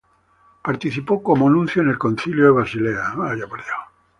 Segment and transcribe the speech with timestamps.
[0.63, 3.13] Participó como nuncio en el Concilio de Basilea.